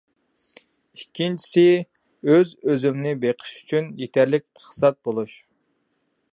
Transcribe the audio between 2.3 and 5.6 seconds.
ئۆز-ئۆزۈمنى بېقىش ئۈچۈن يېتەرلىك ئىقتىساد بولۇش.